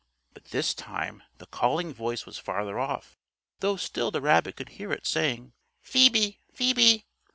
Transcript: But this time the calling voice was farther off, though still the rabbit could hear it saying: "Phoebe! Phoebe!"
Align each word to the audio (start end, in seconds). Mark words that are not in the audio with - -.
But 0.33 0.45
this 0.45 0.73
time 0.73 1.21
the 1.37 1.45
calling 1.45 1.93
voice 1.93 2.25
was 2.25 2.39
farther 2.39 2.79
off, 2.79 3.19
though 3.59 3.75
still 3.75 4.09
the 4.09 4.19
rabbit 4.19 4.55
could 4.55 4.69
hear 4.69 4.91
it 4.91 5.05
saying: 5.05 5.53
"Phoebe! 5.83 6.39
Phoebe!" 6.51 7.05